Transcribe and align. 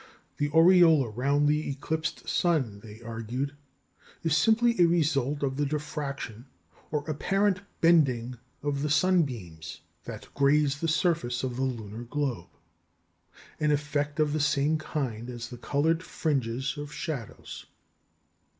The 0.37 0.49
aureola 0.49 1.11
round 1.11 1.47
the 1.47 1.69
eclipsed 1.69 2.27
sun, 2.27 2.79
they 2.79 3.03
argued, 3.03 3.55
is 4.23 4.35
simply 4.35 4.75
a 4.81 4.87
result 4.87 5.43
of 5.43 5.57
the 5.57 5.65
diffraction, 5.67 6.47
or 6.89 7.07
apparent 7.07 7.61
bending 7.81 8.39
of 8.63 8.81
the 8.81 8.89
sunbeams 8.89 9.81
that 10.05 10.27
graze 10.33 10.79
the 10.79 10.87
surface 10.87 11.43
of 11.43 11.55
the 11.55 11.61
lunar 11.61 12.01
globe 12.01 12.49
an 13.59 13.69
effect 13.71 14.19
of 14.19 14.33
the 14.33 14.39
same 14.39 14.79
kind 14.79 15.29
as 15.29 15.49
the 15.49 15.57
coloured 15.59 16.01
fringes 16.01 16.79
of 16.79 16.91
shadows. 16.91 17.67